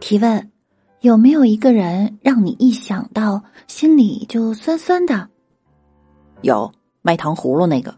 [0.00, 0.50] 提问：
[1.02, 5.28] 有没有一个人让你一想到心里就酸酸的？
[6.40, 7.94] 有卖糖葫芦那个。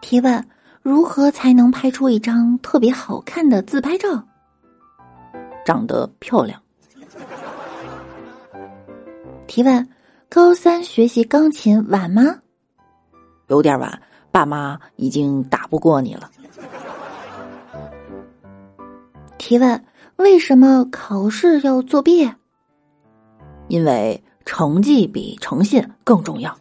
[0.00, 0.46] 提问：
[0.80, 4.24] 如何才能拍出一张特别好看的自拍照？
[5.66, 6.60] 长得漂亮。
[9.46, 9.86] 提问：
[10.30, 12.38] 高三学习钢琴晚吗？
[13.48, 14.00] 有点晚，
[14.30, 16.30] 爸妈已经打不过你了。
[19.52, 19.84] 提问：
[20.16, 22.26] 为什么考试要作弊？
[23.68, 26.56] 因为成绩比诚信更重要。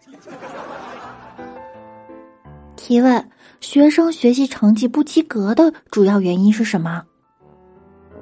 [2.75, 3.31] 提问：
[3.61, 7.01] 学生学习成绩不及格的主要原因是什么？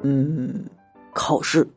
[0.04, 0.64] 嗯，
[1.14, 1.68] 考试。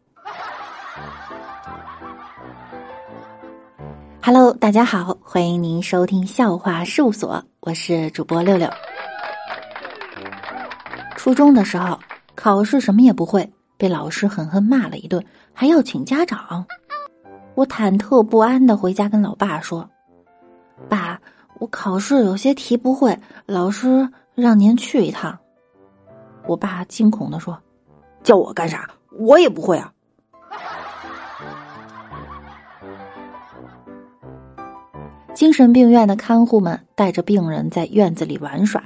[4.22, 8.68] Hello，大家好，欢迎您收听笑话事务所，我是主播六六。
[11.16, 11.98] 初中的时候，
[12.34, 16.64] 考试什么也不会，被老师狠狠骂了一顿，还要请家长。
[17.54, 19.88] 我忐忑不安的回家跟老爸说
[20.88, 21.20] ：“爸，
[21.58, 25.38] 我考试有些题不会，老师让您去一趟。”
[26.48, 27.58] 我爸惊恐的说
[28.24, 28.88] ：“叫我干啥？
[29.18, 29.92] 我也不会啊！”
[35.34, 38.82] 精神病院的看护们带着病人在院子里玩耍，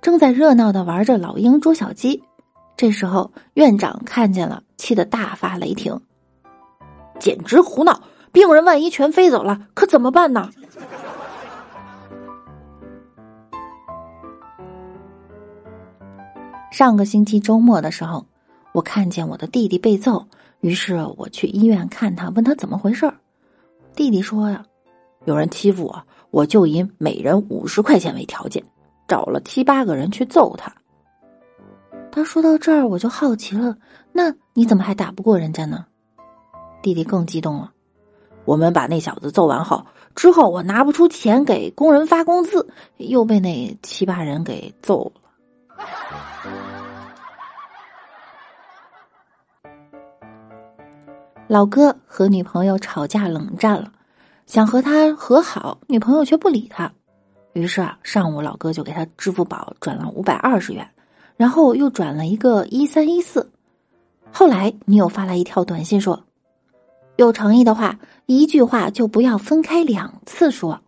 [0.00, 2.22] 正在热闹的玩着老鹰捉小鸡。
[2.76, 5.98] 这时候，院长看见了，气得大发雷霆
[7.18, 8.00] ：“简直胡闹！
[8.32, 10.50] 病人万一全飞走了，可怎么办呢？”
[16.70, 18.26] 上个星期周末的时候，
[18.72, 20.26] 我看见我的弟弟被揍，
[20.60, 23.10] 于是我去医院看他，问他怎么回事
[23.94, 24.62] 弟弟说呀。
[25.24, 28.62] 有人欺负我，我就以每人五十块钱为条件，
[29.08, 30.70] 找了七八个人去揍他。
[32.16, 33.76] 他说到这儿，我就好奇了，
[34.10, 35.84] 那你怎么还打不过人家呢？
[36.80, 37.70] 弟弟更激动了。
[38.46, 39.84] 我们把那小子揍完后，
[40.14, 42.66] 之后我拿不出钱给工人发工资，
[42.96, 45.20] 又被那七八人给揍了。
[51.48, 53.92] 老哥和女朋友吵架冷战了。
[54.46, 56.90] 想和他和好，女朋友却不理他。
[57.52, 60.90] 于是啊，上午老哥就给他支付宝转了五百二十元，
[61.36, 63.50] 然后又转了一个一三一四。
[64.32, 66.24] 后来女友发来一条短信说
[67.16, 70.80] ：“有诚意的话，一句话就不要分开两次说。”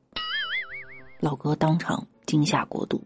[1.21, 3.03] 老哥当场惊吓过度。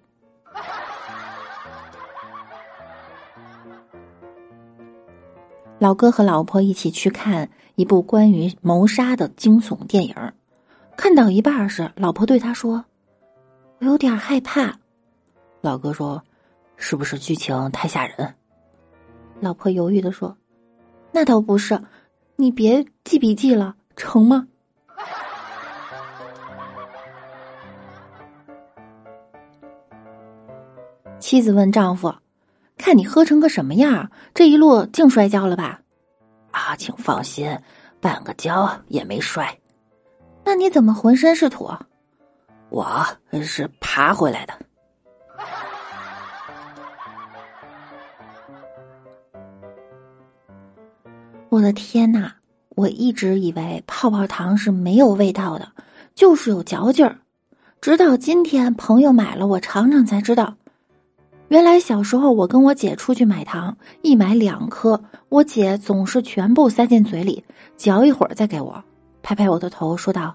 [5.78, 10.14] 老哥和老婆一起去看一部关于谋杀的惊悚电影。
[10.96, 12.84] 看到一半时，老婆对他说
[13.80, 14.78] ：“我有点害怕。”
[15.62, 16.22] 老哥说
[16.84, 18.34] ：“是不是剧情太吓人？”
[19.38, 20.36] 老婆犹豫的说
[21.14, 21.80] ：“那倒不是，
[22.34, 24.48] 你别记笔记了，成吗？”
[31.20, 32.12] 妻子问丈夫
[32.76, 35.80] ：“看你喝成个什么样，这一路净摔跤了吧？”
[36.50, 37.56] 啊，请放心，
[38.00, 39.56] 半个跤也没摔。
[40.44, 41.70] 那你怎么浑身是土？
[42.70, 43.06] 我
[43.42, 44.52] 是爬回来的。
[51.62, 52.34] 我的天哪！
[52.70, 55.68] 我一直以为泡泡糖是没有味道的，
[56.12, 57.18] 就是有嚼劲儿。
[57.80, 60.56] 直到今天，朋友买了我尝尝才知道，
[61.46, 67.44] 原来小时候我跟我姐出去买糖，一买两颗，我姐总是全部塞进嘴里，
[67.76, 68.82] 嚼一会儿再给我。
[69.22, 70.34] 拍拍我的头，说道：“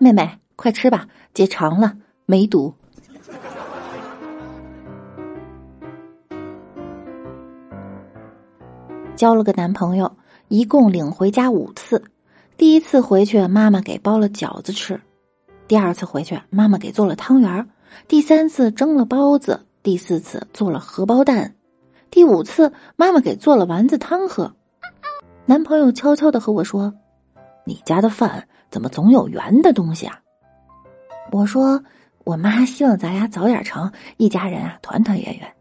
[0.00, 1.92] 妹妹，快吃吧，姐尝了，
[2.24, 2.72] 没毒。”
[9.16, 10.16] 交了个男朋友，
[10.50, 12.02] 一共领回家五次。
[12.56, 14.96] 第一次回去，妈妈给包了饺子吃；
[15.68, 17.64] 第二次回去，妈妈给做了汤圆；
[18.08, 21.52] 第三次蒸了包子；第四次做了荷包蛋；
[22.10, 24.52] 第五次，妈妈给做了丸子汤喝。
[25.46, 26.92] 男朋友悄悄的和我说。
[27.64, 30.18] 你家的饭怎么总有圆的东西啊？
[31.30, 31.80] 我说，
[32.24, 35.54] 我妈希望咱俩早点成，一家人啊团团圆圆。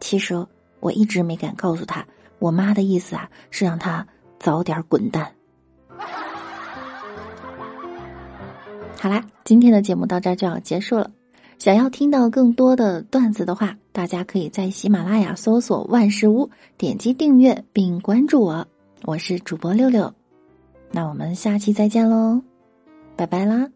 [0.00, 0.46] 其实
[0.80, 2.06] 我一直没敢告诉他，
[2.40, 4.04] 我妈的意思啊是让他
[4.40, 5.32] 早点滚蛋。
[8.98, 11.10] 好啦，今天的节目到这儿就要结束了。
[11.58, 18.66] 想要听到更多的段子的话，大家可以在喜马拉雅搜索“万事屋”，点击订阅并关注我。
[19.04, 20.12] 我是主播六六。
[20.90, 22.42] 那我们下期再见喽，
[23.16, 23.68] 拜拜啦。